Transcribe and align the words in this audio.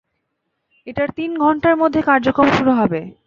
এটার 0.87 1.09
তিন 1.15 1.31
ঘন্টার 1.37 1.75
মধ্যে 1.77 2.01
কার্যক্রম 2.01 2.47
শুরু 2.51 2.71
হবে। 2.71 3.01